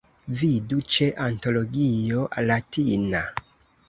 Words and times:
Vidu 0.37 0.77
ĉe 0.95 1.09
Antologio 1.25 2.23
Latina. 2.47 3.23